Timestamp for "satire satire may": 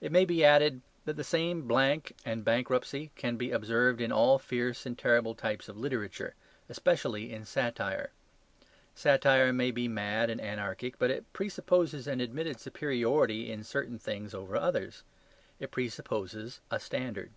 7.44-9.72